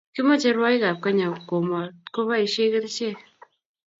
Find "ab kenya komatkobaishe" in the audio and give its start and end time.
0.89-2.63